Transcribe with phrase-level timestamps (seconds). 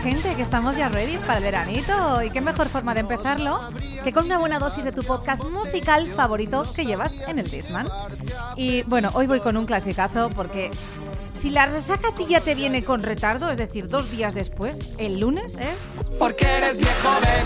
[0.00, 0.34] gente?
[0.34, 2.22] Que estamos ya ready para el veranito.
[2.22, 3.60] ¿Y qué mejor forma de empezarlo
[4.02, 7.88] que con una buena dosis de tu podcast musical favorito que llevas en el Disman?
[8.56, 10.70] Y bueno, hoy voy con un clasicazo porque
[11.38, 14.94] si la resaca a ti ya te viene con retardo, es decir, dos días después,
[14.98, 16.08] el lunes es.
[16.18, 17.42] Porque eres viejo ven.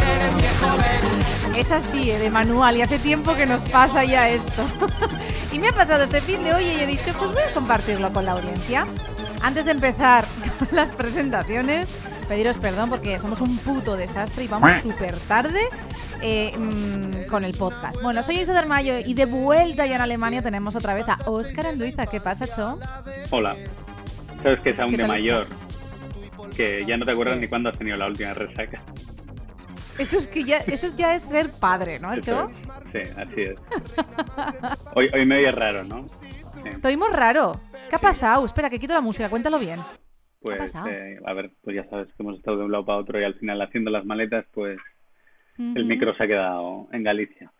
[0.00, 1.56] Eres viejo ven.
[1.56, 2.18] Es así, ¿eh?
[2.18, 4.62] de manual, y hace tiempo que nos pasa ya esto.
[5.52, 8.12] y me ha pasado este fin de hoy y he dicho, pues voy a compartirlo
[8.12, 8.86] con la audiencia.
[9.42, 10.26] Antes de empezar
[10.70, 15.60] las presentaciones, pediros perdón porque somos un puto desastre y vamos súper tarde
[16.20, 18.00] eh, mm, con el podcast.
[18.02, 21.66] Bueno, soy Isidor Mayo y de vuelta ya en Alemania tenemos otra vez a Óscar
[21.66, 22.06] Anduiza.
[22.06, 22.78] ¿Qué pasa, Cho?
[23.30, 23.56] Hola.
[24.42, 25.42] Sabes que es aún ¿Qué de mayor.
[25.42, 25.58] estás?
[26.56, 28.82] Que ya no te acuerdas ni cuándo has tenido la última resaca.
[29.98, 32.48] Eso es que ya, eso ya es ser padre, ¿no, Cho?
[32.92, 33.58] Sí, así es.
[34.94, 36.06] Hoy, hoy me oye raro, ¿no?
[36.62, 36.68] Sí.
[36.68, 37.60] Estoy raro.
[37.88, 38.46] ¿Qué ha pasado?
[38.46, 39.80] Espera, que quito la música, cuéntalo bien.
[40.40, 43.20] Pues, eh, a ver, pues ya sabes que hemos estado de un lado para otro
[43.20, 44.78] y al final haciendo las maletas, pues
[45.58, 47.52] el micro se ha quedado en Galicia.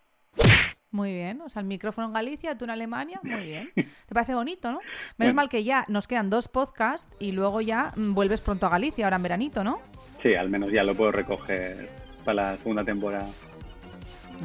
[0.91, 3.71] Muy bien, o sea, el micrófono en Galicia, tú en Alemania, muy bien.
[3.75, 4.81] ¿Te parece bonito, no?
[5.19, 8.71] Menos mal que ya nos quedan dos podcasts y luego ya mm, vuelves pronto a
[8.71, 9.79] Galicia, ahora en veranito, ¿no?
[10.23, 11.89] Sí, al menos ya lo puedo recoger
[12.25, 13.29] para la segunda temporada.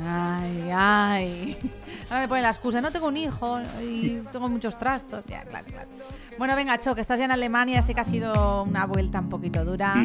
[0.04, 1.58] Ay, ay.
[2.10, 5.26] Ahora me ponen la excusa, no tengo un hijo y tengo muchos trastos.
[5.26, 5.90] Ya, claro, claro.
[6.38, 9.30] Bueno, venga, Cho, que estás ya en Alemania, sé que ha sido una vuelta un
[9.30, 9.96] poquito dura.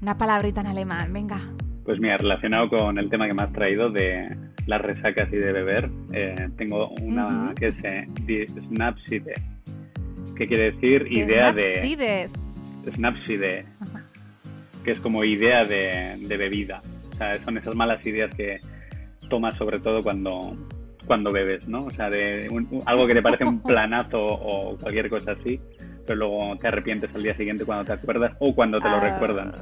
[0.00, 1.38] Una palabrita en alemán, venga.
[1.84, 5.52] Pues mira, relacionado con el tema que me has traído de las resacas y de
[5.52, 9.34] beber, eh, tengo una que es eh, die Snapside,
[10.36, 12.28] que quiere decir idea de...
[12.94, 13.64] Snapside,
[14.84, 16.80] que es como idea de, de bebida.
[17.12, 18.60] O sea, son esas malas ideas que
[19.28, 20.56] tomas sobre todo cuando,
[21.06, 21.84] cuando bebes, ¿no?
[21.84, 25.58] O sea, de un- algo que te parece un planazo o cualquier cosa así,
[26.06, 29.00] pero luego te arrepientes al día siguiente cuando te acuerdas o cuando te lo Ah,
[29.00, 29.54] recuerdan.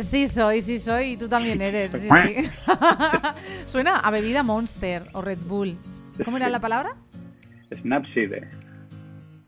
[0.00, 1.92] Sí soy, sí soy, y tú también eres.
[1.92, 2.50] sí, sí.
[3.66, 5.76] Suena a bebida Monster o Red Bull.
[6.24, 6.94] ¿Cómo era la palabra?
[7.74, 8.48] Snapside.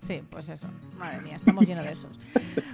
[0.03, 0.67] Sí, pues eso.
[0.99, 2.11] Madre mía, estamos llenos de esos.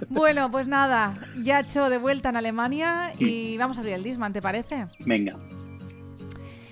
[0.09, 4.33] Bueno, pues nada, ya hecho de vuelta en Alemania y vamos a abrir el Disman,
[4.33, 4.85] ¿te parece?
[5.05, 5.35] Venga.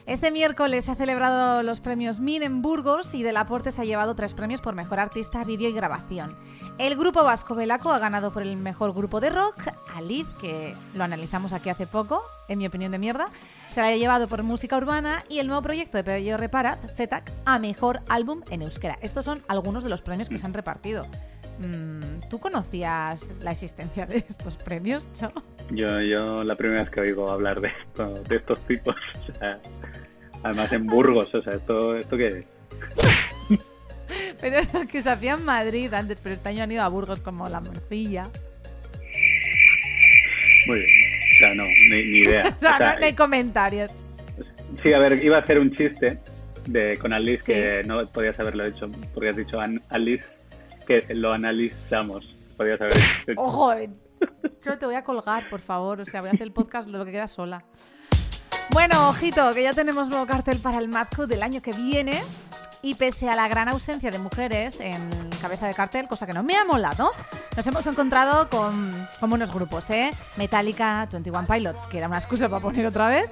[0.06, 3.86] Este miércoles se ha celebrado los premios MIN en Burgos y Del Aporte se ha
[3.86, 6.30] llevado tres premios por mejor artista, vídeo y grabación.
[6.78, 9.56] El grupo vasco Belaco ha ganado por el mejor grupo de rock,
[9.96, 13.30] Alid, que lo analizamos aquí hace poco, en mi opinión de mierda,
[13.72, 17.32] se la ha llevado por música urbana y el nuevo proyecto de Pedro Repara, ZETAC,
[17.46, 19.00] a mejor álbum en euskera.
[19.02, 21.08] Estos son algunos de los premios que se han repartido.
[21.60, 25.30] Mm, ¿Tú conocías la existencia de estos premios, Cho?
[25.72, 28.96] Yo, yo la primera vez que oigo hablar de, esto- de estos tipos,
[29.30, 29.60] o sea,
[30.44, 32.46] además en Burgos, o sea, ¿esto, esto qué es?
[34.42, 37.22] Pero era que se hacía en Madrid antes, pero este año han ido a Burgos
[37.22, 38.28] como la morcilla.
[40.68, 40.90] Muy bien.
[40.90, 42.44] O sea, no, ni, ni idea.
[42.56, 43.92] O sea, O sea, no, no hay comentarios.
[44.84, 46.20] Sí, a ver, iba a hacer un chiste
[46.68, 47.54] de con Alice Sí.
[47.54, 50.28] que no podías haberlo hecho porque has dicho Alice
[50.86, 52.36] que lo analizamos.
[52.58, 52.96] Podías haber.
[53.36, 53.90] Ojo, eh.
[54.66, 56.02] yo te voy a colgar, por favor.
[56.02, 57.66] O sea, voy a hacer el podcast lo que queda sola.
[58.72, 62.22] Bueno, ojito, que ya tenemos nuevo cartel para el Madco del año que viene.
[62.82, 65.10] Y pese a la gran ausencia de mujeres en
[65.42, 67.10] cabeza de cartel, cosa que no me ha molado,
[67.56, 70.12] nos hemos encontrado con, con buenos grupos, ¿eh?
[70.38, 73.28] Metallica, 21 Pilots, que era una excusa para poner otra vez,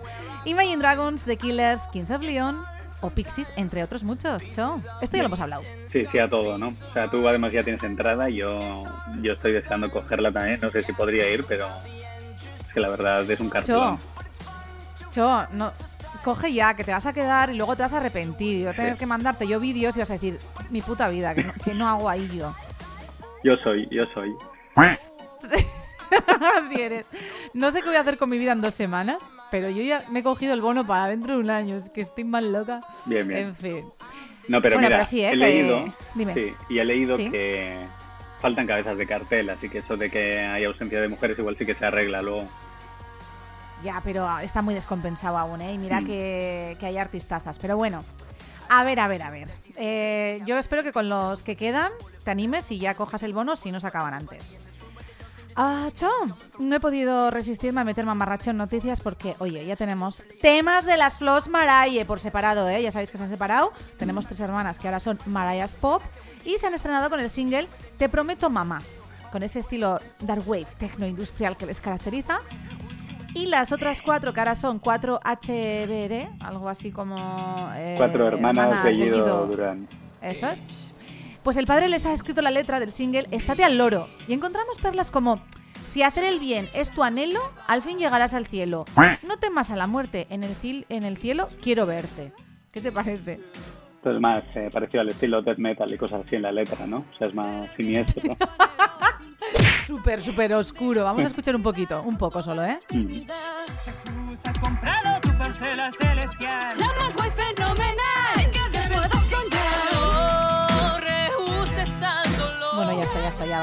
[0.45, 2.65] Imagine Dragons, The Killers, Kings of Leon
[3.01, 4.43] o Pixies, entre otros muchos.
[4.51, 5.63] Cho, esto ya lo hemos hablado.
[5.87, 6.69] Sí, sí, a todo, ¿no?
[6.69, 8.83] O sea, tú además ya tienes entrada y yo,
[9.21, 10.59] yo estoy deseando cogerla también.
[10.61, 11.67] No sé si podría ir, pero
[12.35, 13.99] es que la verdad es un Cho, cartón.
[15.11, 15.71] Cho, no,
[16.23, 18.57] coge ya, que te vas a quedar y luego te vas a arrepentir.
[18.57, 21.35] Y voy a tener que mandarte yo vídeos y vas a decir, mi puta vida,
[21.35, 22.55] que no, que no hago ahí yo.
[23.43, 24.33] Yo soy, yo soy.
[26.65, 27.09] Así eres.
[27.53, 30.05] No sé qué voy a hacer con mi vida en dos semanas, pero yo ya
[30.09, 31.75] me he cogido el bono para dentro de un año.
[31.77, 32.81] Es que estoy más loca.
[33.05, 33.39] Bien, bien.
[33.47, 33.85] En fin.
[34.47, 35.27] No, pero Bueno, mira, pero sí, ¿eh?
[35.27, 36.33] he que- leído, Dime.
[36.33, 37.29] sí, y he leído Sí.
[37.31, 37.77] que
[38.41, 41.65] faltan cabezas de cartel, así que eso de que hay ausencia de mujeres igual sí
[41.65, 42.45] que se arregla luego.
[43.83, 45.73] Ya, pero está muy descompensado aún, ¿eh?
[45.73, 46.05] Y mira Mm.
[46.05, 47.59] que, que hay artistazas.
[47.59, 48.03] Pero bueno,
[48.69, 49.49] a ver, a ver, a ver.
[49.75, 51.91] Eh, yo espero que con los que quedan
[52.23, 54.57] te animes y ya cojas el bono si no se acaban antes.
[55.55, 56.09] Ah, Cho,
[56.59, 60.97] no he podido resistirme a meter mamarracho en noticias porque, oye, ya tenemos temas de
[60.97, 62.81] las Flos Maraye por separado, ¿eh?
[62.81, 63.71] Ya sabéis que se han separado.
[63.97, 66.01] Tenemos tres hermanas que ahora son Marayas Pop
[66.43, 67.67] y se han estrenado con el single
[67.97, 68.81] Te Prometo Mamá,
[69.31, 72.39] con ese estilo dark wave, tecno industrial que les caracteriza.
[73.35, 77.69] Y las otras cuatro, que ahora son 4 HBD, algo así como...
[77.75, 79.47] eh, Cuatro hermanas, apellido Bellido.
[79.47, 79.87] Durán.
[80.21, 80.92] Eso es.
[81.43, 84.07] Pues el padre les ha escrito la letra del single Estate al loro.
[84.27, 85.41] Y encontramos perlas como
[85.85, 88.85] Si hacer el bien es tu anhelo, al fin llegarás al cielo.
[89.23, 92.31] No temas a la muerte, en el, cil- en el cielo quiero verte.
[92.71, 93.39] ¿Qué te parece?
[93.97, 96.85] Esto es más eh, parecido al estilo death metal y cosas así en la letra,
[96.87, 97.05] ¿no?
[97.13, 98.35] O sea, es más siniestro.
[99.87, 101.03] Súper, súper oscuro.
[101.03, 102.79] Vamos a escuchar un poquito, un poco solo, ¿eh?
[102.89, 103.07] Mm.
[103.09, 103.25] Jesús
[104.45, 106.77] ha comprado tu parcela celestial.
[106.79, 108.22] La más guay fenomenal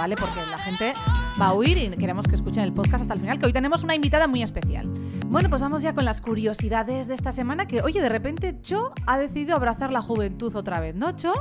[0.01, 0.93] vale, porque la gente
[1.41, 3.83] va a huir y queremos que escuchen el podcast hasta el final, que hoy tenemos
[3.85, 4.89] una invitada muy especial.
[5.27, 8.93] Bueno, pues vamos ya con las curiosidades de esta semana, que oye, de repente Cho
[9.07, 11.33] ha decidido abrazar la juventud otra vez, ¿no, Cho?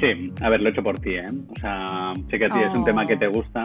[0.00, 1.24] Sí, a ver, lo he hecho por ti, ¿eh?
[1.56, 2.84] O sea, sé que a ti es un Oh.
[2.84, 3.62] tema que te gusta,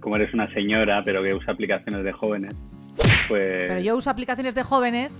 [0.00, 2.54] como eres una señora, pero que usa aplicaciones de jóvenes,
[3.28, 5.14] pues, Pero yo uso aplicaciones de jóvenes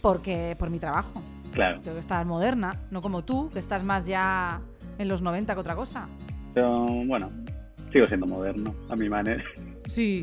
[0.00, 1.22] porque por mi trabajo.
[1.52, 1.80] claro.
[1.80, 4.60] Tengo que estar moderna, no como tú, que estás más ya
[4.98, 6.08] en los 90 que otra cosa.
[6.54, 7.30] Pero, bueno,
[7.92, 9.42] sigo siendo moderno, a mi manera.
[9.88, 10.22] Sí,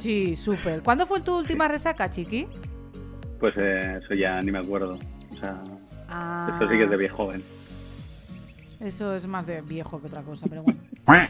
[0.00, 0.82] sí, súper.
[0.82, 2.46] ¿Cuándo fue tu última resaca, chiqui?
[3.38, 4.98] Pues eh, eso ya ni me acuerdo.
[5.32, 5.60] O sea,
[6.08, 7.42] Ah, esto sí que es de viejo joven.
[8.80, 10.78] Eso es más de viejo que otra cosa, pero bueno.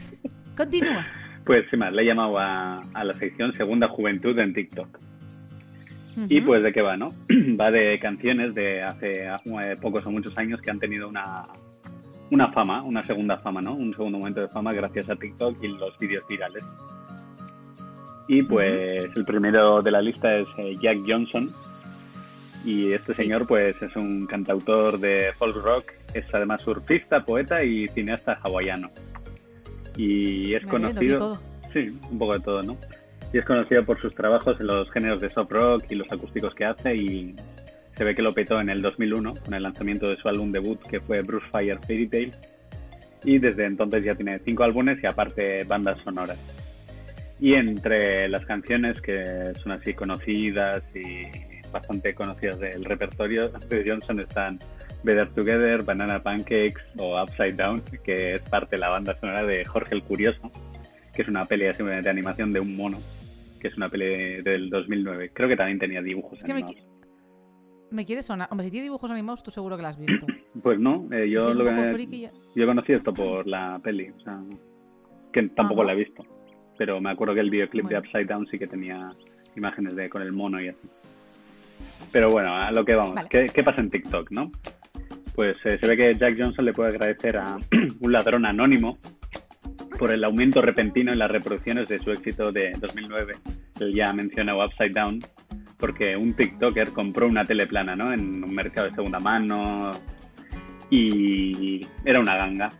[0.56, 1.06] Continúa.
[1.44, 4.98] Pues sin más, le he llamado a, a la sección Segunda Juventud en TikTok.
[6.28, 7.08] Y pues de qué va, ¿no?
[7.60, 11.42] va de canciones de hace eh, pocos o muchos años que han tenido una,
[12.30, 13.74] una fama, una segunda fama, ¿no?
[13.74, 16.66] Un segundo momento de fama gracias a TikTok y los vídeos virales.
[18.26, 21.52] Y pues el primero de la lista es eh, Jack Johnson.
[22.64, 27.88] Y este señor pues es un cantautor de folk rock, es además surfista, poeta y
[27.88, 28.90] cineasta hawaiano.
[29.96, 31.38] Y es Me conocido...
[31.72, 32.76] Sí, un poco de todo, ¿no?
[33.32, 36.54] Y es conocido por sus trabajos en los géneros de soft rock y los acústicos
[36.54, 37.34] que hace y
[37.96, 40.80] se ve que lo petó en el 2001 con el lanzamiento de su álbum debut
[40.82, 42.32] que fue Bruce Fire Fairy Tale
[43.24, 46.38] y desde entonces ya tiene cinco álbumes y aparte bandas sonoras.
[47.40, 51.22] Y entre las canciones que son así conocidas y
[51.72, 54.58] bastante conocidas del repertorio de Johnson están
[55.02, 59.64] Better Together, Banana Pancakes o Upside Down, que es parte de la banda sonora de
[59.64, 60.50] Jorge el Curioso,
[61.14, 62.98] que es una peli así de animación de un mono,
[63.60, 65.30] que es una peli del 2009.
[65.34, 66.93] Creo que también tenía dibujos Es que animados.
[67.94, 68.48] Me quiere sonar.
[68.50, 70.26] Hombre, si tiene dibujos animados, tú seguro que lo has visto.
[70.62, 74.20] Pues no, eh, yo, Si lo que- ya- yo conocí esto por la peli, o
[74.20, 74.40] sea,
[75.32, 75.88] que tampoco Ajá.
[75.88, 76.24] la he visto.
[76.78, 77.98] Pero me acuerdo que el videoclip de.
[77.98, 79.12] Upside Down sí que tenía
[79.56, 80.78] imágenes de con el mono y así.
[82.12, 83.14] Pero bueno, a lo que vamos.
[83.16, 83.28] Vale.
[83.28, 84.52] ¿Qué, qué pasa en TikTok, no?
[85.34, 87.56] Pues eh, se ve que Jack Johnson le puede agradecer a
[88.00, 88.98] un ladrón anónimo
[89.98, 93.34] por el aumento repentino en las reproducciones de su éxito de 2009,
[93.80, 95.20] el ya mencionado Upside Down,
[95.84, 98.10] porque un TikToker compró una tele plana, ¿no?
[98.10, 99.90] En un mercado de segunda mano
[100.88, 102.70] y era una ganga.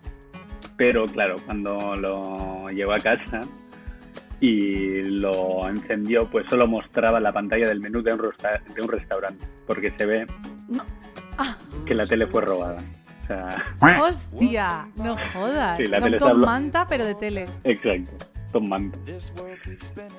[0.79, 3.43] Pero claro, cuando lo llevó a casa
[4.41, 8.89] y lo encendió, pues solo mostraba la pantalla del menú de un, rosta- de un
[8.89, 10.27] restaurante, porque se ve
[10.71, 10.83] No.
[11.37, 11.59] Ah.
[11.85, 12.83] que la tele fue robada.
[13.23, 14.87] O sea, ¡Hostia!
[14.97, 15.77] No jodas.
[15.83, 17.45] Sí, la tele Manta, pero de tele.
[17.65, 18.13] exacto,
[18.55, 19.01] Tom Manto.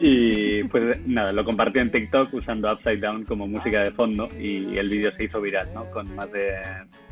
[0.01, 4.77] Y pues nada, lo compartió en TikTok usando Upside Down como música de fondo y
[4.77, 5.85] el vídeo se hizo viral, ¿no?
[5.89, 6.51] Con más de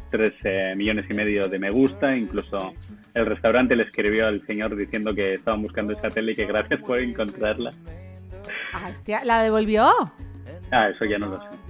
[0.10, 2.74] 3 millones y medio de me gusta, incluso
[3.14, 6.82] el restaurante le escribió al señor diciendo que estaban buscando esa tele y que gracias
[6.82, 7.72] por encontrarla.
[8.74, 9.88] Ah, Hostia, ¿la devolvió?
[10.72, 11.64] Ah, eso ya no lo sé.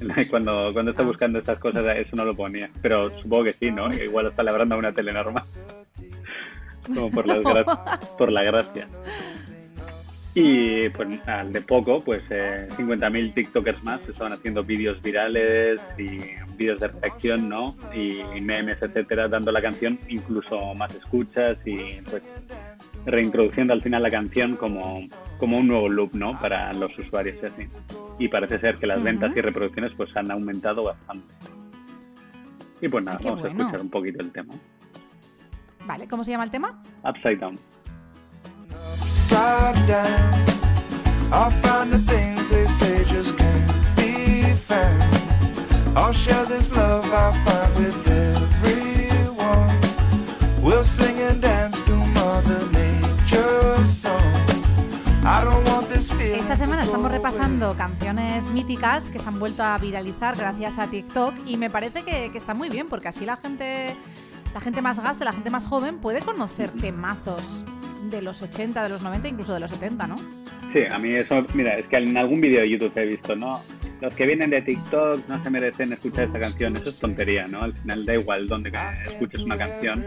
[0.30, 2.70] Cuando, cuando está buscando estas cosas, eso no lo ponía.
[2.80, 3.92] Pero supongo que sí, ¿no?
[3.92, 5.44] Igual está labrando una tele normal.
[6.86, 7.38] Como por, las
[8.18, 8.88] por la gracia.
[10.34, 16.18] Y pues al de poco, pues eh, 50.000 TikTokers más estaban haciendo vídeos virales y
[16.56, 17.74] vídeos de reacción, ¿no?
[17.92, 21.76] Y memes, etcétera, dando la canción incluso más escuchas y
[22.08, 22.22] pues
[23.06, 25.00] reintroduciendo al final la canción como,
[25.38, 26.38] como un nuevo loop, ¿no?
[26.38, 27.76] Para los usuarios y así.
[28.20, 31.34] Y parece ser que las ventas y reproducciones pues han aumentado bastante.
[32.80, 34.54] Y pues nada, qué vamos a escuchar un poquito el tema.
[35.86, 36.80] Vale, ¿cómo se llama el tema?
[37.04, 37.58] Upside Down.
[39.30, 40.44] upside down.
[41.32, 45.02] I'll find the things they say just can't be found.
[45.96, 49.80] I'll share this love I find with everyone.
[50.62, 54.50] We'll sing and dance to Mother Nature's songs.
[55.24, 59.62] I don't want this feeling Esta semana estamos repasando canciones míticas que se han vuelto
[59.62, 63.26] a viralizar gracias a TikTok y me parece que, que está muy bien porque así
[63.26, 63.96] la gente,
[64.54, 67.62] la gente más gasta, la gente más joven puede conocer temazos
[68.10, 70.16] de los 80, de los 90, incluso de los 70, ¿no?
[70.72, 73.60] Sí, a mí eso, mira, es que en algún vídeo de YouTube he visto, ¿no?
[74.00, 77.62] Los que vienen de TikTok no se merecen escuchar esta canción, eso es tontería, ¿no?
[77.62, 80.04] Al final da igual dónde ca- escuches una canción,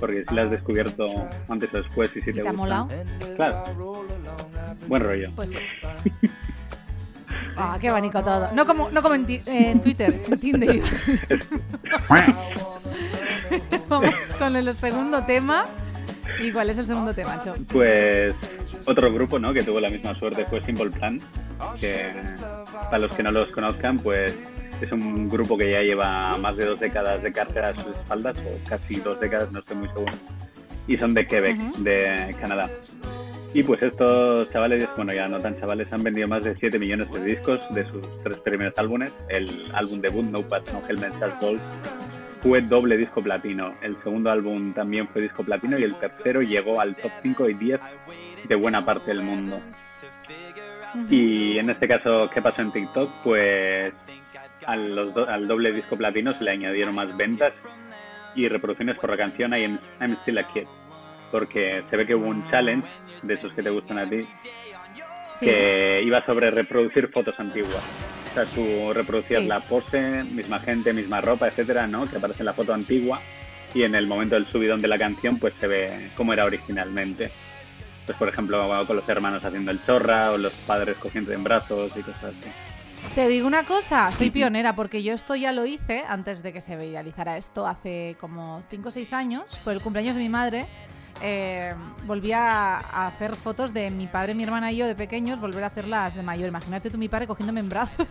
[0.00, 1.06] porque si la has descubierto
[1.50, 2.56] antes o después y si te, te ha gusta.
[2.56, 2.88] molado?
[3.36, 3.64] Claro.
[4.88, 5.30] Buen rollo.
[5.36, 5.58] Pues sí.
[7.56, 8.48] Ah, qué bonito todo.
[8.52, 10.82] No como, no como en, ti- en Twitter, en Tinder.
[13.88, 15.64] Vamos con el segundo tema.
[16.40, 17.54] ¿Y cuál es el segundo tema, Cho?
[17.68, 18.50] Pues
[18.86, 19.52] otro grupo, ¿no?
[19.52, 21.20] Que tuvo la misma suerte fue Simple Plan,
[21.80, 22.12] que
[22.86, 24.34] para los que no los conozcan, pues
[24.80, 28.36] es un grupo que ya lleva más de dos décadas de carrera a sus espaldas,
[28.38, 30.12] o casi dos décadas, no estoy muy seguro.
[30.86, 31.84] Y son de Quebec, Ujú.
[31.84, 32.68] de Canadá.
[33.54, 37.10] Y pues estos chavales, bueno, ya no tan chavales, han vendido más de 7 millones
[37.12, 39.12] de discos de sus tres primeros álbumes.
[39.28, 41.60] El álbum debut, No Patch, No Helmet, Just Balls,
[42.44, 43.74] fue doble disco platino.
[43.80, 47.54] El segundo álbum también fue disco platino y el tercero llegó al top 5 y
[47.54, 47.80] 10
[48.48, 49.58] de buena parte del mundo.
[51.08, 53.10] Y en este caso, ¿qué pasó en TikTok?
[53.24, 53.92] Pues
[54.66, 57.52] al, los do- al doble disco platino se le añadieron más ventas
[58.36, 60.64] y reproducciones por la canción I'm, I'm Still a Kid.
[61.32, 62.86] Porque se ve que hubo un challenge
[63.22, 64.24] de esos que te gustan a ti
[65.40, 65.46] Sí.
[65.46, 67.82] que iba sobre reproducir fotos antiguas.
[68.34, 69.46] O sea, tú reproducías Sí.
[69.46, 72.04] la pose, misma gente, misma ropa, etcétera, ¿no?
[72.06, 73.20] Que aparece en la foto antigua
[73.72, 77.30] y en el momento del subidón de la canción, pues se ve cómo era originalmente.
[78.06, 81.92] Pues, por ejemplo, con los hermanos haciendo el chorra o los padres cogiendo en brazos
[81.96, 82.48] y cosas así.
[83.14, 86.60] Te digo una cosa, soy pionera porque yo esto ya lo hice antes de que
[86.60, 90.66] se viralizara esto hace como 5 o 6 años, por el cumpleaños de mi madre.
[91.22, 91.74] Eh,
[92.06, 95.64] volví a, a hacer fotos de mi padre, mi hermana y yo de pequeños, volver
[95.64, 96.48] a hacerlas de mayor.
[96.48, 98.08] Imagínate tú mi padre cogiéndome en brazos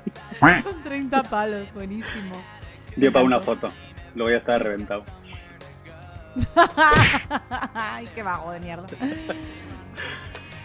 [0.40, 2.34] con 30 palos, buenísimo.
[2.96, 3.72] Dio para una foto,
[4.14, 5.04] luego ya estaba reventado.
[7.74, 8.86] Ay, qué vago de mierda.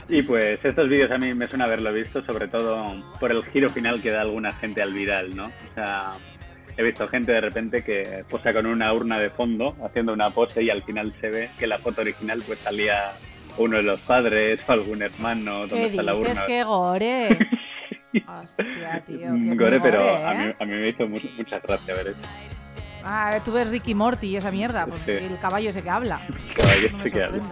[0.08, 3.70] Y pues estos vídeos a mí me suena haberlo visto, sobre todo por el giro
[3.70, 5.46] final que da alguna gente al viral, ¿no?
[5.46, 6.14] O sea,
[6.78, 10.62] he visto gente de repente que posa con una urna de fondo haciendo una pose
[10.64, 13.12] y al final se ve que la foto original pues salía
[13.58, 16.46] uno de los padres o algún hermano donde ¿Qué está la urna.
[16.46, 17.40] ¡Qué gore!
[18.42, 19.20] Hostia, tío.
[19.20, 20.56] qué Mm, muy Gore, pero gore, a, mí, ¿eh?
[20.60, 22.20] a mí me hizo mu- mucha gracia ver eso.
[23.04, 25.26] Ah, tuve Ricky Morty y esa mierda, porque Sí.
[25.26, 26.22] el caballo ese que habla.
[26.56, 27.44] Caballo No ese que habla.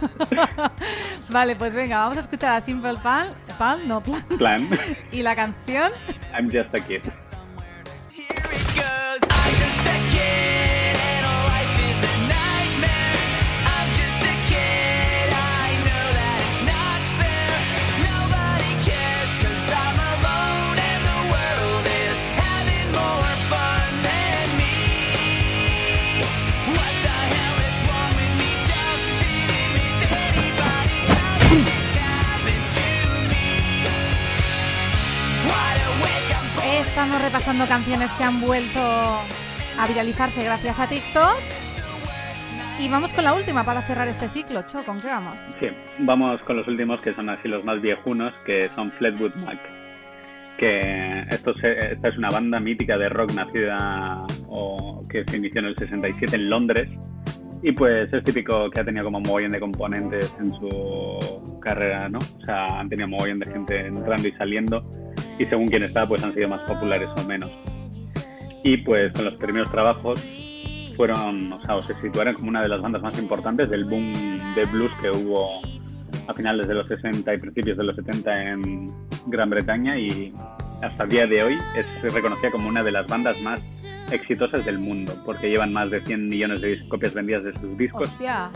[1.30, 4.68] vale, pues venga, vamos a escuchar a Simple Plan, Plan, no Plan, Plan,
[5.12, 5.92] y la canción.
[6.34, 7.02] I'm just a kid.
[37.00, 38.80] Estamos repasando canciones que han vuelto
[39.80, 41.38] a viralizarse gracias a TikTok.
[42.78, 44.60] Y vamos con la última para cerrar este ciclo.
[44.62, 45.40] Cho, ¿con qué vamos?
[46.00, 49.58] Vamos con los últimos que son así los más viejunos, que son Fleetwood Mac.
[50.58, 55.76] Que esta es una banda mítica de rock nacida o que se inició en el
[55.76, 56.88] 67 en Londres.
[57.62, 62.18] Y pues es típico que ha tenido como mogollón de componentes en su carrera, ¿no?
[62.18, 64.84] O sea, han tenido mogollón de gente entrando y saliendo.
[65.38, 67.50] Y según quién está, pues han sido más populares o menos.
[68.62, 70.26] Y pues con los primeros trabajos
[70.96, 74.12] fueron, o sea, o se situaron como una de las bandas más importantes del boom
[74.54, 75.60] de blues que hubo
[76.26, 78.86] a finales de los 60 y principios de los 70 en
[79.26, 80.32] Gran Bretaña y
[80.82, 84.78] hasta el día de hoy es reconocida como una de las bandas más exitosas del
[84.78, 88.50] mundo porque llevan más de 100 millones de copias vendidas de sus discos Hostia.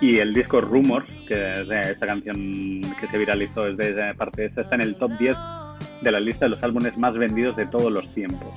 [0.00, 4.14] y el disco Rumors, que es de esta canción que se viralizó es de esa
[4.16, 5.36] parte, esta está en el top 10
[6.02, 8.54] de la lista de los álbumes más vendidos de todos los tiempos.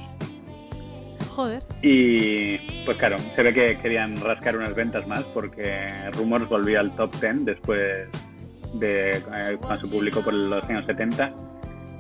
[1.36, 1.64] Joder.
[1.82, 6.96] Y pues claro, se ve que querían rascar unas ventas más porque Rumors volvió al
[6.96, 8.08] top 10 después
[8.76, 11.34] de eh, cuando se publicó por los años 70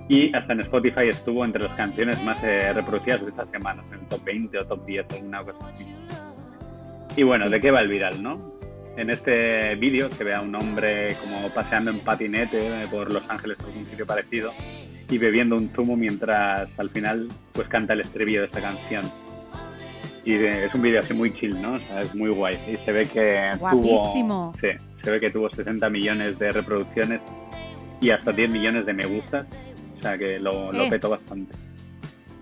[0.08, 4.00] y hasta en Spotify estuvo entre las canciones más eh, reproducidas de estas semanas, en
[4.00, 5.86] el top 20 o top 10 o alguna cosa así.
[7.18, 7.50] Y bueno.
[7.50, 8.56] ¿de qué va el viral, no?
[8.98, 13.30] en este vídeo se ve a un hombre como paseando en patinete eh, por Los
[13.30, 14.54] Ángeles o algún sitio parecido
[15.10, 19.06] y bebiendo un zumo mientras al final pues canta el estribillo de esta canción.
[20.26, 21.74] Y de- es un vídeo así muy chill, ¿no?
[21.74, 22.58] O sea, es muy guay.
[22.68, 24.52] Y se ve que Guapísimo.
[24.54, 24.54] tuvo...
[24.60, 27.22] Sí, se ve que tuvo 60 millones de reproducciones
[28.02, 29.46] y hasta 10 millones de me gustas.
[29.98, 30.90] O sea que lo, lo Eh.
[30.90, 31.56] petó bastante.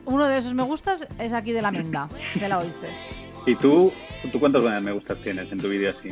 [0.05, 2.07] Uno de esos me gustas es aquí de la Menda,
[2.39, 2.73] de la OIC.
[3.45, 3.91] ¿Y tú,
[4.31, 6.09] tú cuántos me gustas tienes en tu vídeo así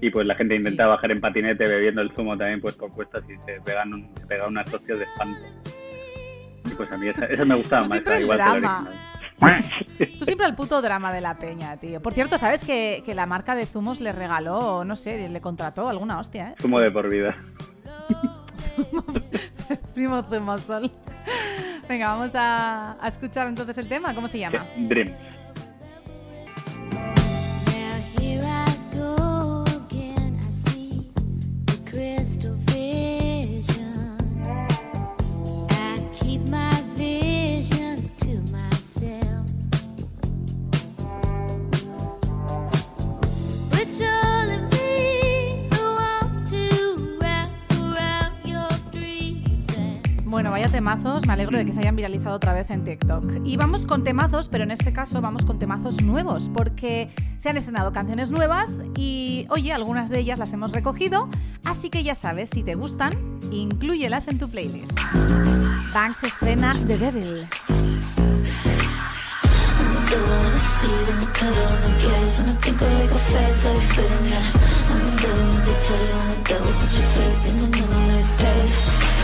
[0.00, 0.88] Y pues la gente intenta Sí.
[0.88, 4.26] bajar en patinete bebiendo el zumo también pues por cuestas y se pegan, un, se
[4.26, 5.40] pegan unas hostias de espanto.
[6.78, 8.88] Pues a mí esa, esa me gustaba Tú más, siempre el igual drama.
[10.18, 12.00] Tú siempre el puto drama de la peña, tío.
[12.00, 15.88] Por cierto, ¿sabes que, que la marca de zumos le regaló, no sé, le contrató
[15.88, 16.54] alguna hostia, eh?
[16.60, 17.36] Zumo de por vida.
[19.94, 20.90] Primo Zumosol.
[21.88, 24.14] Venga, vamos a, a escuchar entonces el tema.
[24.14, 24.64] ¿Cómo se llama?
[24.76, 25.12] Dream.
[26.92, 30.38] Now here I go again.
[30.40, 31.10] I see
[31.66, 32.56] the crystal
[50.38, 51.26] Bueno, vaya temazos.
[51.26, 53.44] Me alegro de que se hayan viralizado otra vez en TikTok.
[53.44, 57.56] Y vamos con temazos, pero en este caso vamos con temazos nuevos, porque se han
[57.56, 61.28] estrenado canciones nuevas y, oye, algunas de ellas las hemos recogido.
[61.64, 63.14] Así que ya sabes, si te gustan,
[63.50, 64.92] inclúyelas en tu playlist.
[65.92, 67.48] Banks estrena The Devil.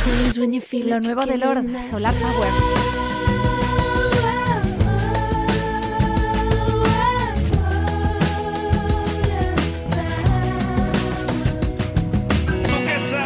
[0.07, 2.51] Lo nuevo de Lord, Solar Power.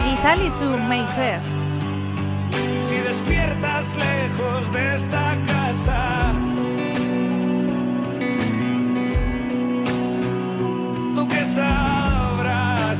[0.07, 1.41] Y tal y su Mayfair.
[2.89, 6.33] Si despiertas lejos de esta casa,
[11.15, 12.99] tú que sabrás.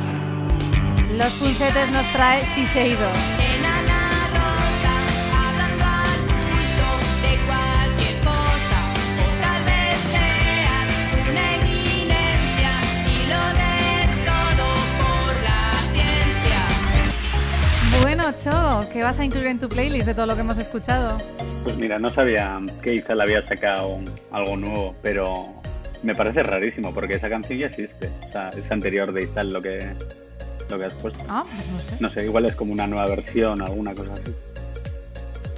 [1.11, 3.38] Los pulsetes nos trae Shiseido.
[18.29, 18.43] Bueno,
[18.83, 21.17] Cho, ¿qué vas a incluir en tu playlist de todo lo que hemos escuchado?
[21.63, 23.97] Pues mira, no sabía que Izal había sacado
[24.31, 25.47] algo nuevo, pero
[26.03, 28.11] me parece rarísimo porque esa canción ya existe.
[28.27, 29.93] O sea, es anterior de Izal lo que,
[30.69, 31.23] lo que has puesto.
[31.27, 31.95] Ah, pues no sé.
[32.01, 34.35] No sé, igual es como una nueva versión o alguna cosa así.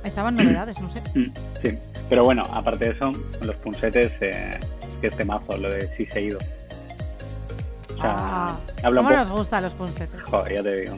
[0.05, 1.01] Estaban novedades, no sé.
[1.61, 1.77] Sí,
[2.09, 4.57] pero bueno, aparte de eso, los punsetes, eh,
[5.01, 6.39] que es temazo, lo de si se ha ido.
[6.39, 9.29] O sea, Ah, habla un ¿Cómo poco...
[9.29, 10.21] nos gustan los pulsetes?
[10.23, 10.95] Joder, ya te digo.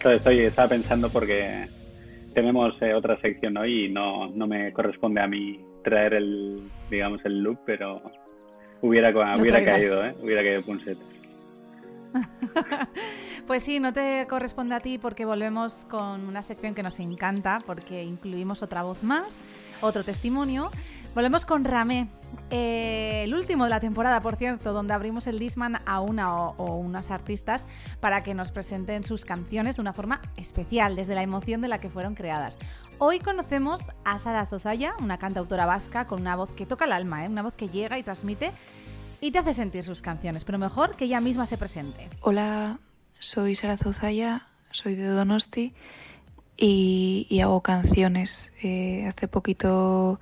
[0.00, 1.66] Claro, estoy, estaba pensando porque
[2.34, 7.20] tenemos eh, otra sección hoy y no, no me corresponde a mí traer el, digamos,
[7.24, 8.02] el look, pero
[8.80, 10.14] hubiera, caído, ¿eh?
[10.22, 11.06] Hubiera caído punsetes.
[13.46, 17.58] Pues sí, no te corresponde a ti porque volvemos con una sección que nos encanta,
[17.66, 19.42] porque incluimos otra voz más,
[19.80, 20.70] otro testimonio.
[21.14, 22.08] Volvemos con Ramé,
[22.50, 26.76] eh, el último de la temporada, por cierto, donde abrimos el Disman a una o,
[26.76, 27.66] unas artistas
[27.98, 31.80] para que nos presenten sus canciones de una forma especial, desde la emoción de la
[31.80, 32.60] que fueron creadas.
[32.98, 37.24] Hoy conocemos a Sara Zozaya, una cantautora vasca con una voz que toca el alma,
[37.24, 37.28] ¿eh?
[37.28, 38.52] una voz que llega y transmite
[39.20, 42.08] y te hace sentir sus canciones, pero mejor que ella misma se presente.
[42.20, 42.78] Hola,
[43.18, 45.74] soy Sara Zuzaya, soy de Donosti
[46.56, 48.52] y, y hago canciones.
[48.62, 50.20] Eh, hace poquito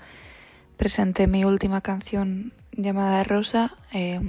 [0.79, 4.21] presenté mi última canción llamada Rosa, eh,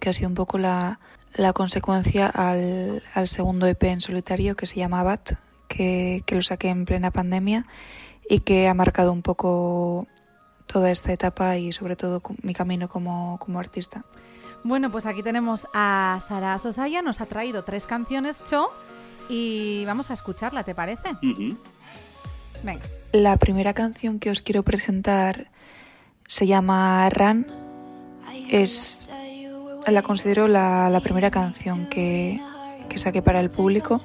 [0.00, 0.98] que ha sido un poco la,
[1.34, 5.34] la consecuencia al, al segundo EP en solitario que se llama Bat,
[5.68, 7.66] que, que lo saqué en plena pandemia
[8.28, 10.08] y que ha marcado un poco
[10.66, 14.04] toda esta etapa y sobre todo mi camino como, como artista.
[14.64, 18.70] Bueno, pues aquí tenemos a Sara Zozaya, nos ha traído tres canciones, Cho,
[19.28, 21.10] y vamos a escucharla, ¿te parece?
[22.62, 22.82] Venga.
[23.12, 25.50] La primera canción que os quiero presentar
[26.28, 27.46] se llama Run.
[28.48, 29.10] Es
[29.86, 32.40] la considero la, la primera canción que,
[32.88, 34.00] que saqué para el público,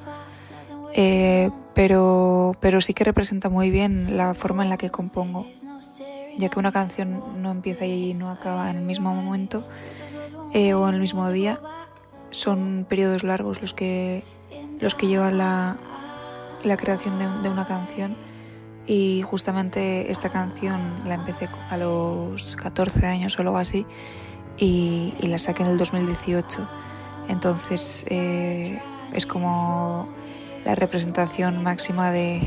[0.94, 5.46] eh, pero, pero sí que representa muy bien la forma en la que compongo,
[6.38, 9.68] ya que una canción no empieza y no acaba en el mismo momento
[10.54, 11.60] eh, o en el mismo día.
[12.32, 14.24] Son periodos largos los que,
[14.80, 15.78] los que llevan la,
[16.64, 18.16] la creación de, de una canción
[18.86, 23.86] y justamente esta canción la empecé a los 14 años o algo así
[24.58, 26.68] y, y la saqué en el 2018.
[27.30, 28.82] Entonces eh,
[29.14, 30.10] es como
[30.66, 32.42] la representación máxima de,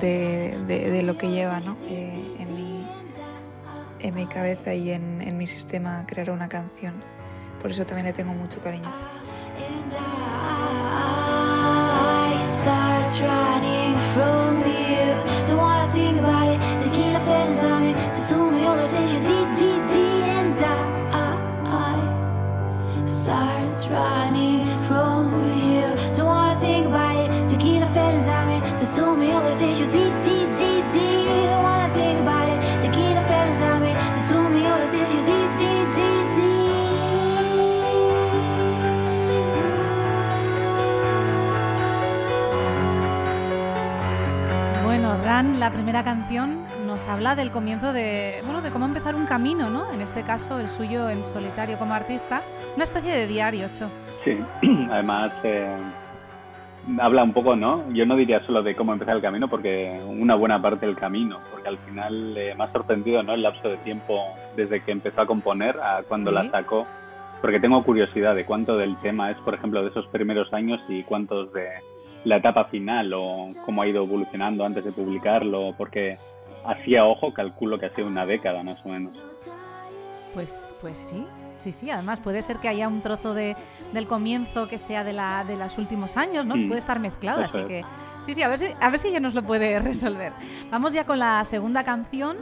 [0.00, 1.76] de, de- de lo que lleva ¿no?
[1.88, 2.86] Eh, en, mi,
[4.00, 6.94] en mi cabeza y en, en mi sistema crear una canción.
[7.62, 8.90] Por eso también le tengo mucho cariño.
[12.44, 14.87] Start running from.
[15.98, 16.58] think about it.
[16.82, 17.20] Tequila
[17.64, 18.20] on me, to
[18.52, 19.20] me all attention
[45.68, 49.92] la primera canción nos habla del comienzo de, bueno, de cómo empezar un camino, ¿no?
[49.92, 52.40] En este caso, el suyo en solitario como artista,
[52.74, 53.90] una especie de diario, Cho.
[54.24, 54.38] Sí,
[54.90, 55.76] además eh,
[56.98, 57.84] habla un poco, ¿no?
[57.92, 61.38] Yo no diría solo de cómo empezar el camino, porque una buena parte del camino,
[61.50, 63.34] porque al final eh, me ha sorprendido, ¿no?
[63.34, 64.24] El lapso de tiempo
[64.56, 66.34] desde que empezó a componer a cuando Sí.
[66.36, 66.86] la sacó,
[67.42, 71.02] porque tengo curiosidad de cuánto del tema es, por ejemplo, de esos primeros años y
[71.02, 71.66] cuántos de
[72.28, 76.18] la etapa final o cómo ha ido evolucionando antes de publicarlo, porque
[76.64, 79.18] así a ojo calculo que ha sido una década más o menos.
[80.34, 81.24] Pues, pues sí,
[81.58, 81.90] sí, sí.
[81.90, 83.56] Además, puede ser que haya un trozo de,
[83.92, 86.54] del comienzo que sea de, la, de los últimos años, ¿no?
[86.56, 87.66] Mm, Puede estar mezclado, eso así es.
[87.66, 87.84] que...
[88.20, 90.32] Sí, sí, a ver si, a ver si ella nos lo puede resolver.
[90.70, 92.36] Vamos ya con la segunda canción.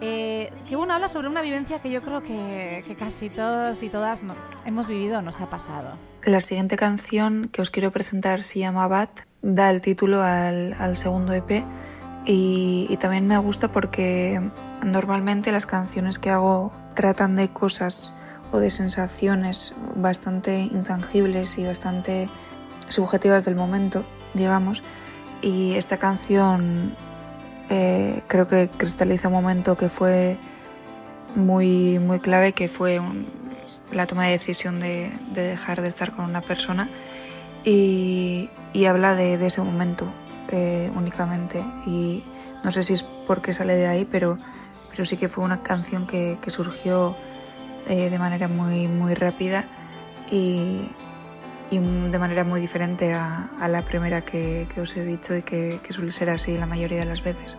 [0.00, 3.88] Eh, que bueno, habla sobre una vivencia que yo creo que, que casi todos y
[3.88, 4.34] todas no-
[4.66, 5.96] hemos vivido, nos ha pasado.
[6.22, 10.96] La siguiente canción que os quiero presentar se llama Bat, da el título al, al
[10.98, 11.64] segundo EP
[12.26, 14.40] y, y también me gusta porque
[14.84, 18.14] normalmente las canciones que hago tratan de cosas
[18.52, 22.28] o de sensaciones bastante intangibles y bastante
[22.88, 24.04] subjetivas del momento,
[24.34, 24.82] digamos,
[25.42, 26.96] y esta canción
[27.68, 30.38] eh, creo que cristaliza un momento que fue
[31.34, 33.00] muy, muy clave, que fue
[33.92, 36.88] la toma de decisión de, de dejar de estar con una persona
[37.64, 38.50] y,
[38.88, 40.06] habla de, ese momento
[40.48, 41.62] eh, únicamente.
[41.86, 42.22] Y
[42.62, 44.38] no sé si es porque sale de ahí, pero,
[44.90, 47.16] pero sí que fue una canción que, que surgió
[47.88, 49.66] eh, de manera muy, muy rápida
[50.30, 50.88] y,
[51.70, 55.80] y de manera muy diferente a, a la primera que, os he dicho y que,
[55.82, 57.56] que suele ser así la mayoría de las veces.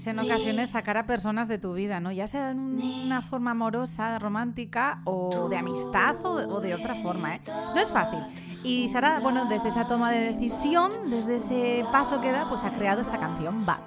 [0.00, 2.10] Es en ocasiones sacar a personas de tu vida, ¿no?
[2.10, 7.36] Ya sea de una forma amorosa, romántica o de amistad o, o de otra forma,
[7.36, 7.40] ¿eh?
[7.74, 8.20] No es fácil.
[8.64, 12.70] Y Sara, bueno, desde esa toma de decisión, desde ese paso que da, pues ha
[12.70, 13.80] creado esta canción, Bat.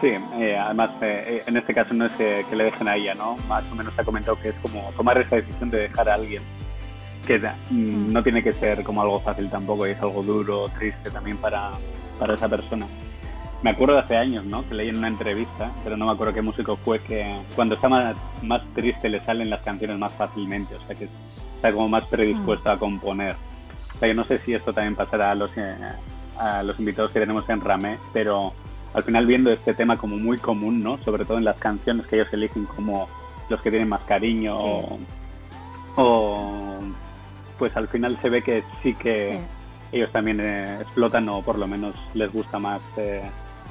[0.00, 3.14] Sí, eh, además eh, en este caso no es eh, que le dejen a ella,
[3.14, 3.36] ¿no?
[3.48, 6.42] Más o menos ha comentado que es como tomar esa decisión de dejar a alguien,
[7.26, 11.10] que mm, no tiene que ser como algo fácil tampoco, y es algo duro, triste
[11.10, 11.72] también para,
[12.20, 12.86] para esa persona.
[13.62, 14.66] Me acuerdo de hace años, ¿no?
[14.68, 17.88] Que leí en una entrevista, pero no me acuerdo qué músico fue, que cuando está
[17.88, 21.08] más, más triste le salen las canciones más fácilmente, o sea que
[21.56, 23.34] está como más predispuesto a componer.
[23.96, 25.76] O sea, yo no sé si esto también pasará a los, eh,
[26.38, 28.52] a los invitados que tenemos en Ramé, pero
[28.94, 30.96] al final viendo este tema como muy común, ¿no?
[30.98, 33.08] Sobre todo en las canciones que ellos eligen como
[33.48, 34.64] los que tienen más cariño Sí.
[34.66, 34.98] o,
[35.96, 36.78] o,
[37.58, 39.38] pues al final se ve que sí que Sí.
[39.96, 43.22] ellos también eh, explotan o por lo menos les gusta más eh,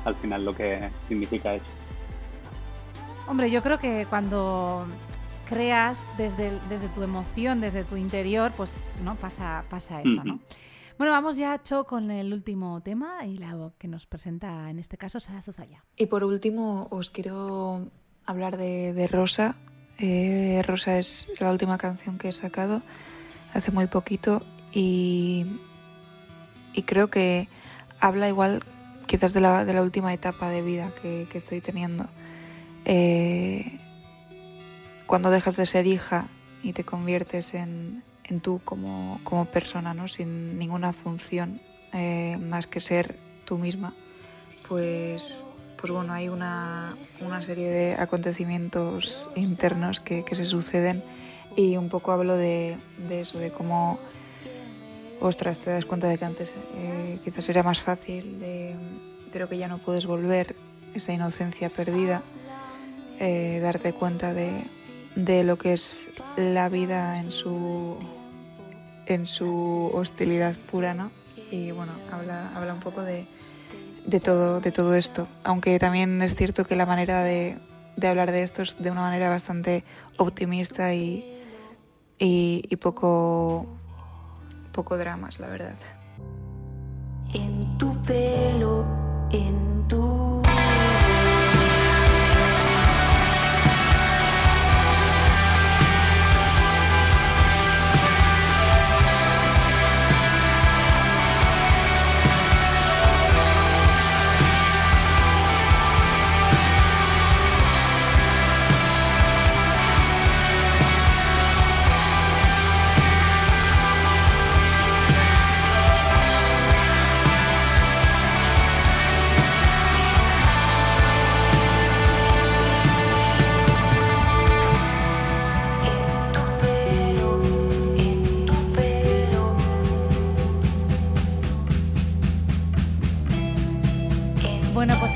[0.08, 1.66] al final lo que significa eso.
[3.28, 4.88] Hombre, yo creo que cuando
[5.48, 10.40] creas desde, desde tu emoción, desde tu interior, pues no pasa, pasa eso, ¿no?
[10.98, 14.98] Bueno, vamos ya, Cho, con el último tema y la que nos presenta en este
[14.98, 15.84] caso Sara Zozaya.
[15.96, 17.92] Y por último, os quiero
[18.26, 19.56] hablar de, de Rosa.
[20.00, 22.82] Eh, Rosa es la última canción que he sacado
[23.54, 25.60] hace muy poquito y,
[26.74, 27.48] y creo que
[28.00, 28.64] habla igual
[29.08, 32.08] quizás de la, de la última etapa de vida que, que estoy teniendo.
[32.86, 33.80] Eh,
[35.08, 36.28] cuando dejas de ser hija
[36.62, 40.08] y te conviertes en, en tú como, como persona, ¿no?
[40.08, 41.62] sin ninguna función
[41.94, 43.96] eh, más que ser tú misma,
[44.68, 45.44] pues,
[45.80, 51.04] pues bueno, hay una, una serie de acontecimientos internos que, que se suceden
[51.56, 54.00] y un poco hablo de, de eso, de cómo,
[55.20, 58.76] ostras, te das cuenta de que antes eh, quizás era más fácil, de,
[59.32, 60.56] que ya no puedes volver,
[60.94, 62.24] esa inocencia perdida,
[63.20, 64.64] eh, darte cuenta de,
[65.16, 67.98] de lo que es la vida en su,
[69.06, 71.12] en su hostilidad pura, ¿no?
[71.52, 73.28] Y bueno, habla, habla un poco de,
[74.06, 75.28] de todo, de todo esto.
[75.44, 77.58] Aunque también es cierto que la manera de,
[77.96, 79.84] de hablar de esto es de una manera bastante
[80.18, 81.34] optimista y,
[82.18, 83.68] y poco,
[84.78, 85.74] poco dramas, la verdad.
[87.34, 88.67] En tu pelo,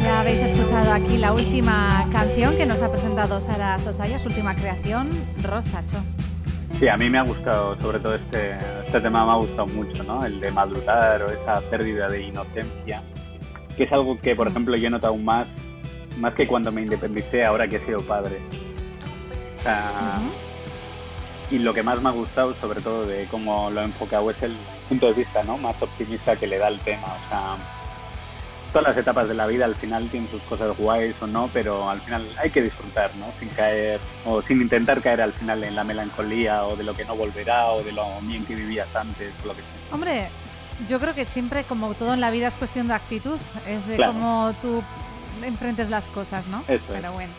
[0.02, 4.56] ya habéis escuchado aquí la última canción que nos ha presentado Sara Zozaya, su última
[4.56, 5.10] creación,
[5.44, 5.98] Rosa, Cho.
[6.80, 10.04] Sí, a mí me ha gustado, sobre todo este, este tema me ha gustado mucho,
[10.04, 10.26] ¿no?
[10.26, 13.04] El de madurar o esa pérdida de inocencia,
[13.78, 15.48] que es algo que, por ejemplo, yo he notado más,
[16.18, 18.40] más que cuando me independicé, ahora que he sido padre.
[19.60, 20.20] O sea,
[21.52, 24.42] y lo que más me ha gustado, sobre todo de cómo lo he enfocado, es
[24.42, 24.56] el
[24.90, 25.58] punto de vista, ¿no?
[25.58, 27.08] Más optimista que le da el tema.
[27.08, 27.81] O sea,
[28.72, 31.90] todas las etapas de la vida al final tienen sus cosas guays o no, pero
[31.90, 33.26] al final hay que disfrutar, ¿no?
[33.40, 37.06] Sin caer, o sin intentar caer al final en la melancolía o de lo que
[37.06, 39.94] no volverá o de lo bien que vivías antes o lo que sea.
[39.96, 40.28] Hombre,
[40.88, 43.96] yo creo que siempre, como todo en la vida, es cuestión de actitud, es de
[43.98, 44.14] Claro.
[44.14, 44.84] cómo tú
[45.44, 46.62] enfrentes las cosas, ¿no?
[46.68, 46.82] Eso es.
[46.88, 47.34] Pero bueno.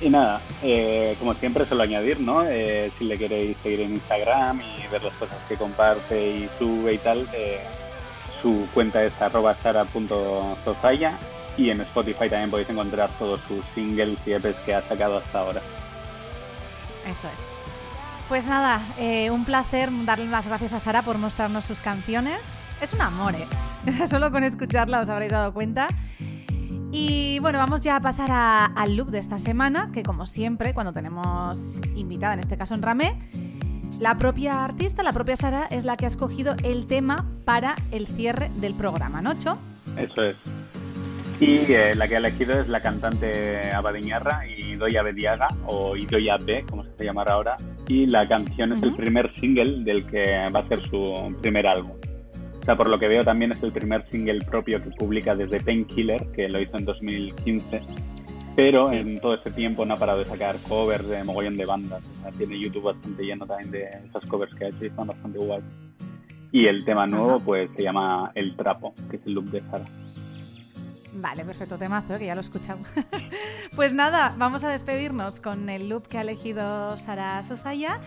[0.00, 2.42] Y nada, eh, como siempre suelo añadir, ¿no?
[2.48, 6.94] Eh, si le queréis seguir en Instagram y ver las cosas que comparte y sube
[6.94, 7.60] y tal, eh,
[8.42, 11.18] su cuenta es arroba sara.zozaya
[11.56, 15.40] y en Spotify también podéis encontrar todos sus singles y EPs que ha sacado hasta
[15.40, 15.60] ahora.
[17.06, 17.56] Eso es.
[18.28, 22.40] Pues nada, eh, un placer darle las gracias a Sara por mostrarnos sus canciones.
[22.80, 24.06] Es un amor, ¿eh?
[24.06, 25.88] Solo con escucharla os habréis dado cuenta.
[26.92, 28.30] Y bueno, vamos ya a pasar
[28.74, 32.82] al loop de esta semana, que como siempre, cuando tenemos invitada, en este caso en
[32.82, 33.20] Ramé,
[34.00, 38.06] la propia artista, la propia Sara, es la que ha escogido el tema para el
[38.06, 39.58] cierre del programa, ¿no, Cho?
[39.96, 40.36] Eso es.
[41.38, 46.36] Y eh, la que ha elegido es la cantante Abadiñarra y Doya Bediaga, o Idoya
[46.36, 47.56] B, como se llamará ahora.
[47.88, 51.92] Y la canción es el primer single del que va a ser su primer álbum.
[52.60, 55.60] O sea, por lo que veo también es el primer single propio que publica desde
[55.60, 57.82] Painkiller, que lo hizo en 2015.
[58.56, 58.96] Pero Sí.
[58.96, 62.02] en todo este tiempo no ha parado de sacar covers de mogollón de bandas.
[62.18, 65.06] O sea, tiene YouTube bastante lleno también de esas covers que ha hecho y están
[65.06, 65.64] bastante guays.
[66.52, 67.44] Y el tema nuevo Ajá.
[67.44, 69.84] pues se llama El Trapo, que es el look de Sara.
[71.14, 72.78] Vale, perfecto temazo, que ya lo he escuchado.
[73.76, 77.98] pues nada, vamos a despedirnos con el loop que ha elegido Sara Zozaya.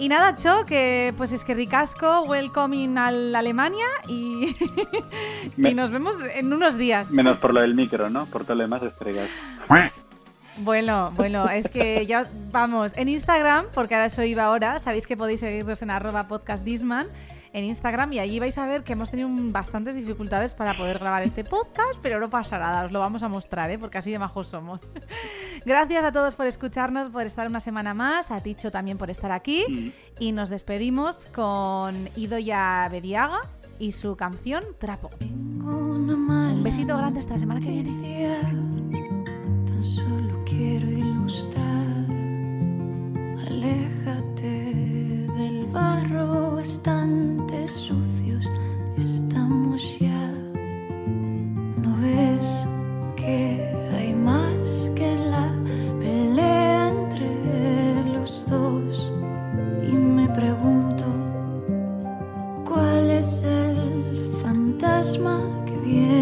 [0.00, 4.56] Y nada, Cho, que pues es que ricasco, welcoming al Alemania y,
[5.58, 7.10] y nos vemos en unos días.
[7.10, 8.24] Menos por lo del micro, ¿no?
[8.24, 9.28] Por todo lo demás estrellas.
[10.56, 15.18] Bueno, bueno, es que ya vamos, en Instagram, porque ahora eso iba ahora, sabéis que
[15.18, 17.06] podéis seguirnos en arroba podcastdisman
[17.52, 21.22] en Instagram y allí vais a ver que hemos tenido bastantes dificultades para poder grabar
[21.22, 23.78] este podcast, pero no pasa nada, os lo vamos a mostrar, ¿eh?
[23.78, 24.82] porque así de majos somos.
[25.66, 29.32] Gracias a todos por escucharnos, por estar una semana más, a Ticho también por estar
[29.32, 29.88] aquí Mm.
[30.20, 33.40] y nos despedimos con Idoya Bediaga
[33.78, 35.10] y su canción Trapo.
[35.20, 38.38] Un besito grande hasta la semana que viene.
[39.66, 41.60] Tan solo quiero ilustrar
[45.72, 48.44] barro, estantes sucios,
[48.96, 50.32] estamos ya.
[51.82, 52.66] ¿No ves
[53.16, 55.52] que hay más que la
[56.00, 59.12] pelea entre los dos?
[59.88, 61.04] Y me pregunto,
[62.68, 66.19] ¿cuál es el fantasma que viene?